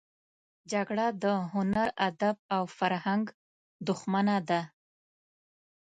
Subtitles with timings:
[0.71, 3.25] جګړه د هنر، ادب او فرهنګ
[3.87, 4.61] دښمنه ده